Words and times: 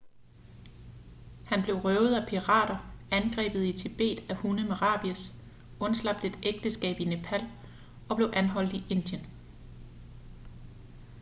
han 1.45 1.61
blev 1.63 1.75
røvet 1.75 2.15
af 2.15 2.27
pirater 2.27 2.77
angrebet 3.11 3.65
i 3.65 3.73
tibet 3.77 4.23
af 4.29 4.33
en 4.33 4.41
hund 4.41 4.55
med 4.59 4.81
rabies 4.81 5.31
undslap 5.79 6.23
et 6.23 6.39
ægteskab 6.43 6.99
i 6.99 7.05
nepal 7.05 7.41
og 8.09 8.15
blev 8.15 8.31
anholdt 8.33 8.73
i 8.73 8.85
indien 8.89 9.25